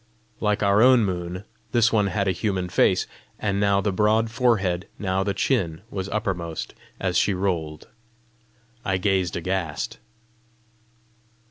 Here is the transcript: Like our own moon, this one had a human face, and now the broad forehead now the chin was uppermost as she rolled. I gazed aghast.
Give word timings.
Like 0.39 0.63
our 0.63 0.81
own 0.81 1.05
moon, 1.05 1.43
this 1.73 1.93
one 1.93 2.07
had 2.07 2.27
a 2.27 2.31
human 2.31 2.69
face, 2.69 3.05
and 3.37 3.59
now 3.59 3.81
the 3.81 3.91
broad 3.91 4.31
forehead 4.31 4.87
now 4.97 5.23
the 5.23 5.35
chin 5.35 5.81
was 5.91 6.09
uppermost 6.09 6.73
as 6.99 7.19
she 7.19 7.35
rolled. 7.35 7.87
I 8.83 8.97
gazed 8.97 9.35
aghast. 9.35 9.99